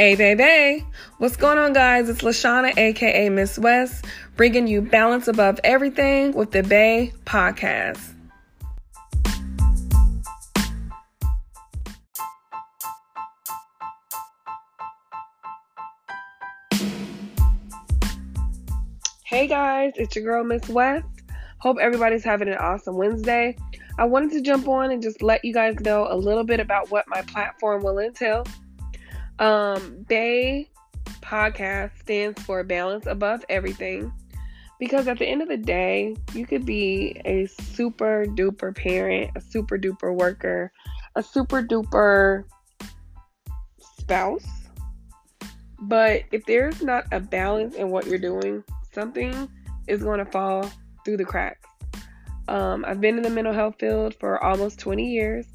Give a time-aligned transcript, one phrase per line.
[0.00, 0.86] Hey, baby.
[1.18, 2.08] What's going on, guys?
[2.08, 8.00] It's Lashana, aka Miz West, bringing you balance above everything with the BAE podcast.
[19.26, 21.04] Hey, guys, it's your girl, Miz West.
[21.58, 23.54] Hope everybody's having an awesome Wednesday.
[23.98, 26.90] I wanted to jump on and just let you guys know a little bit about
[26.90, 28.46] what my platform will entail.
[29.40, 30.68] Um, BAE
[31.22, 34.12] podcast stands for Balance Above Everything
[34.78, 39.40] because at the end of the day, you could be a super duper parent, a
[39.40, 40.70] super duper worker,
[41.16, 42.44] a super duper
[43.80, 44.46] spouse.
[45.80, 49.48] But if there's not a balance in what you're doing, something
[49.86, 50.70] is going to fall
[51.04, 51.66] through the cracks.
[52.46, 55.46] Um, I've been in the mental health field for almost 20 years.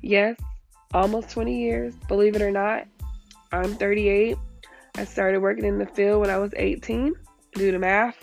[0.00, 0.38] Yes,
[0.94, 2.86] almost 20 years, believe it or not.
[3.52, 4.36] I'm 38.
[4.96, 7.14] I started working in the field when I was 18.
[7.54, 8.16] Do the math.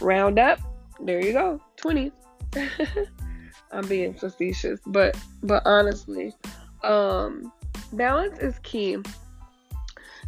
[0.00, 0.58] Round up.
[1.00, 1.60] There you go.
[1.76, 2.12] 20.
[3.72, 6.32] I'm being facetious, but but honestly,
[6.84, 7.52] um,
[7.92, 8.98] balance is key.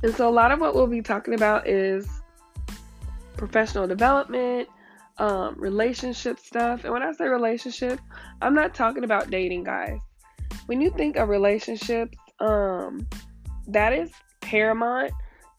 [0.02, 2.08] And so a lot of what we'll be talking about is
[3.36, 4.68] professional development,
[5.18, 6.84] um, relationship stuff.
[6.84, 8.00] And when I say relationship,
[8.42, 9.98] I'm not talking about dating, guys.
[10.66, 13.06] When you think of relationships, um,
[13.68, 15.12] that is paramount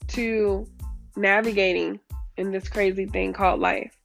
[0.09, 0.67] to
[1.15, 1.99] navigating
[2.37, 3.95] in this crazy thing called life.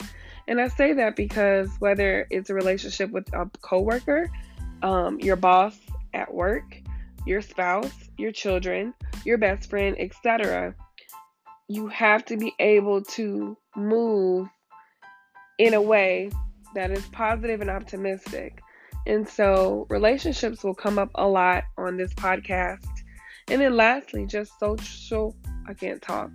[0.48, 4.30] And I say that because whether it's a relationship with a coworker,
[4.83, 5.78] um, your boss
[6.12, 6.77] at work,
[7.27, 8.92] your spouse, your children,
[9.25, 10.75] your best friend, etc.,
[11.69, 14.48] you have to be able to move
[15.58, 16.30] in a way
[16.75, 18.61] that is positive and optimistic.
[19.06, 22.86] And so relationships will come up a lot on this podcast.
[23.48, 26.30] And then lastly, just social, I can't talk,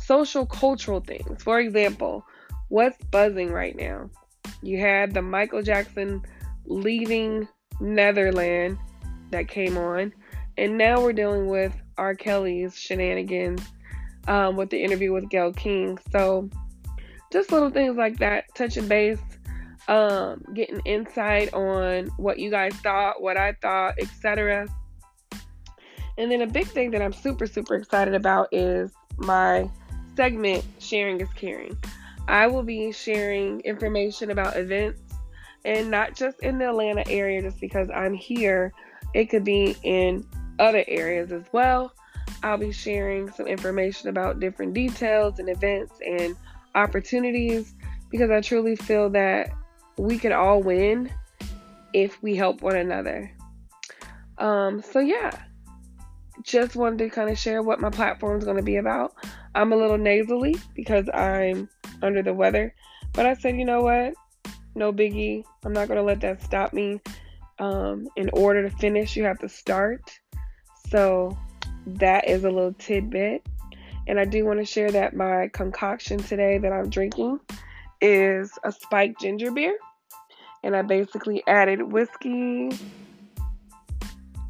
[0.00, 1.42] social cultural things.
[1.42, 2.24] For example,
[2.68, 4.10] what's buzzing right now?
[4.62, 6.22] You had the Michael Jackson
[6.64, 7.48] leaving
[7.80, 8.78] Neverland
[9.30, 10.12] that came on.
[10.58, 12.14] And now we're dealing with R.
[12.14, 13.60] Kelly's shenanigans
[14.26, 15.98] um, with the interview with Gayle King.
[16.10, 16.48] So
[17.32, 19.20] just little things like that, touching base,
[19.88, 24.66] um, getting insight on what you guys thought, what I thought, etc.
[26.18, 29.70] And then a big thing that I'm super, super excited about is my
[30.16, 31.76] segment, Sharing is Caring.
[32.28, 35.00] I will be sharing information about events
[35.64, 38.72] and not just in the Atlanta area just because I'm here,
[39.14, 40.26] it could be in
[40.58, 41.92] other areas as well.
[42.42, 46.36] I'll be sharing some information about different details and events and
[46.74, 47.74] opportunities
[48.10, 49.50] because I truly feel that
[49.96, 51.10] we could all win
[51.92, 53.30] if we help one another.
[54.38, 55.30] Um, so yeah,
[56.46, 59.12] just wanted to kind of share what my platform is going to be about.
[59.54, 61.68] I'm a little nasally because I'm
[62.02, 62.72] under the weather,
[63.12, 64.14] but I said, you know what?
[64.76, 65.44] No biggie.
[65.64, 67.00] I'm not going to let that stop me.
[67.58, 70.02] Um, in order to finish, you have to start.
[70.88, 71.36] So
[71.86, 73.44] that is a little tidbit.
[74.06, 77.40] And I do want to share that my concoction today that I'm drinking
[78.00, 79.76] is a spiked ginger beer.
[80.62, 82.70] And I basically added whiskey,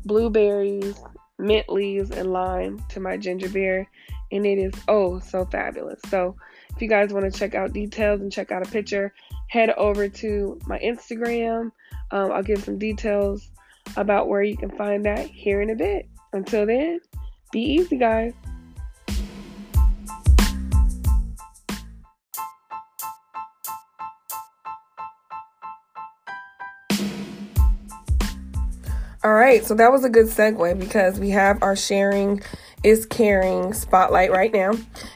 [0.05, 1.01] blueberries,
[1.39, 3.89] mint leaves, and lime to my ginger beer.
[4.33, 6.01] And it is oh so fabulous.
[6.09, 6.37] So
[6.75, 9.15] if you guys want to check out details and check out a picture,
[9.49, 11.71] head over to my Instagram.
[12.11, 13.51] Um, I'll give some details
[13.97, 16.09] about where you can find that here in a bit.
[16.33, 17.01] Until then,
[17.53, 18.35] be easy, guys.
[29.27, 32.41] All right, so that was a good segue because we have our sharing
[32.85, 34.75] is caring spotlight right now,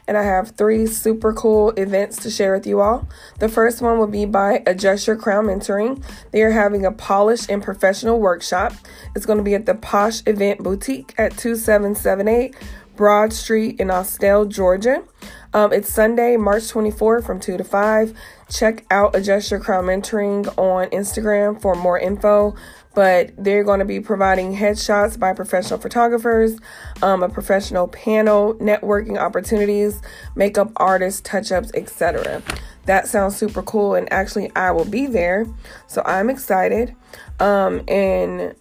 [0.08, 3.08] and I have three super cool events to share with you all.
[3.38, 6.02] The first one will be by Adjust Your Crown Mentoring.
[6.32, 8.72] They are having a polish and professional workshop.
[9.14, 12.56] It's going to be at the Posh Event Boutique at 2778
[12.96, 15.04] Broad Street in Austell, Georgia.
[15.52, 18.14] Um, it's Sunday, March 24th from 2 to 5.
[18.48, 22.54] Check out Adjust Your Crown Mentoring on Instagram for more info
[22.94, 26.58] but they're going to be providing headshots by professional photographers,
[27.02, 30.00] um, a professional panel, networking opportunities,
[30.34, 32.42] makeup artists, touch ups, etc.
[32.86, 35.46] That sounds super cool, and actually, I will be there,
[35.86, 36.96] so I'm excited.
[37.38, 38.54] Um, and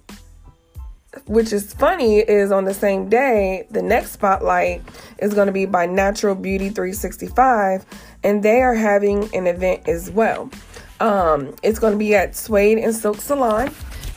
[1.26, 4.82] which is funny is on the same day, the next spotlight
[5.20, 7.86] is going to be by Natural Beauty 365,
[8.24, 10.50] and they are having an event as well.
[11.00, 13.72] Um, it's going to be at Suede and Silk Salon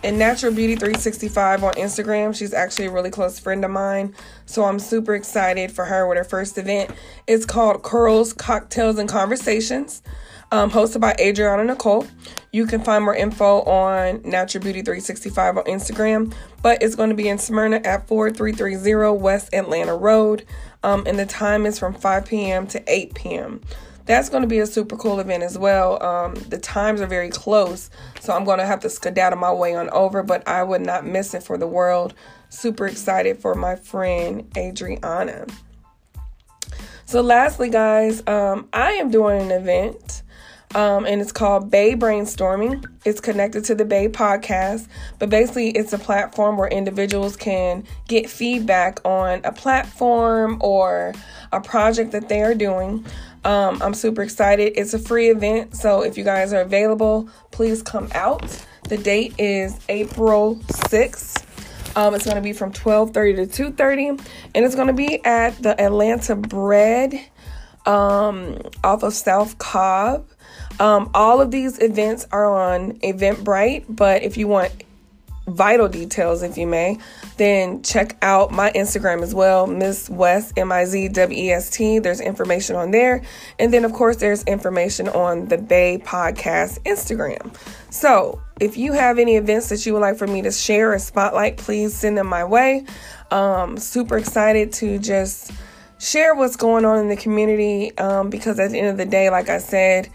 [0.04, 2.34] and Natural Beauty 365 on Instagram.
[2.34, 4.14] She's actually a really close friend of mine.
[4.46, 6.90] So I'm super excited for her with her first event.
[7.26, 10.02] It's called Curls, Cocktails, and Conversations,
[10.52, 12.06] um, hosted by Adriana Nicole.
[12.52, 16.32] You can find more info on Natural Beauty 365 on Instagram,
[16.62, 20.44] but it's going to be in Smyrna at 4330 West Atlanta Road.
[20.84, 22.66] Um, and the time is from 5 p.m.
[22.68, 23.60] to 8 p.m
[24.04, 26.02] that's going to be a super cool event as well.
[26.02, 27.90] Um, the times are very close,
[28.20, 31.06] so I'm going to have to skedaddle my way on over, but I would not
[31.06, 32.14] miss it for the world.
[32.48, 35.46] Super excited for my friend Adriana.
[37.04, 40.22] So, lastly, guys, um, I am doing an event.
[40.74, 42.86] Um, and it's called BAE Brainstorming.
[43.04, 44.88] It's connected to the BAE podcast,
[45.18, 51.12] but basically, it's a platform where individuals can get feedback on a platform or
[51.52, 53.04] a project that they are doing.
[53.44, 54.72] Um, I'm super excited.
[54.76, 58.64] It's a free event, so if you guys are available, please come out.
[58.88, 61.44] The date is April 6th.
[61.96, 64.20] Um, it's going to be from 12:30 to 2:30,
[64.54, 67.20] and it's going to be at the Atlanta Bread
[67.84, 70.26] um, off of South Cobb.
[70.80, 74.72] Um, all of these events are on Eventbrite, but if you want
[75.46, 76.98] vital details, if you may,
[77.36, 81.70] then check out my Instagram as well, Miz West, M I Z W E S
[81.70, 81.98] T.
[81.98, 83.22] There's information on there.
[83.58, 87.54] And then, of course, there's information on the BAE Podcast Instagram.
[87.90, 90.98] So, if you have any events that you would like for me to share or
[90.98, 92.84] spotlight, please send them my way.
[93.30, 95.50] Um, super excited to just
[95.98, 99.30] share what's going on in the community um, because at the end of the day,
[99.30, 100.08] like I said,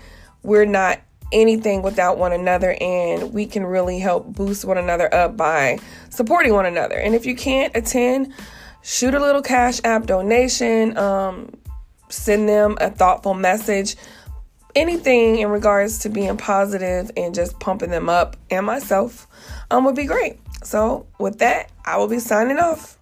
[0.47, 1.01] we're not
[1.33, 5.77] anything without one another and we can really help boost one another up by
[6.09, 6.95] supporting one another.
[6.95, 8.33] And if you can't attend
[8.81, 11.53] shoot a little cash app donation um,
[12.07, 13.97] send them a thoughtful message
[14.73, 19.27] anything in regards to being positive and just pumping them up and myself
[19.69, 20.39] um, would be great.
[20.63, 22.96] So with that i will be signing off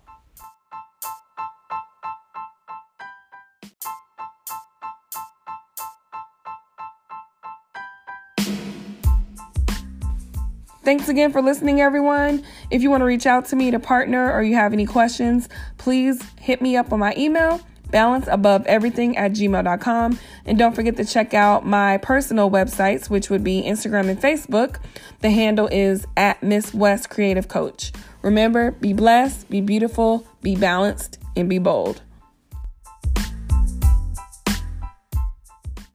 [10.85, 12.43] Thanks again for listening, everyone.
[12.69, 15.49] If you want to reach out to me to partner or you have any questions,
[15.79, 20.19] please hit me up on my email, balanceaboveeverything at gmail.com.
[20.45, 24.77] And don't forget to check out my personal websites, which would be Instagram and Facebook.
[25.21, 27.91] The handle is at Miz West Creative Coach.
[28.21, 32.03] Remember, be blessed, be beautiful, be balanced, and be bold.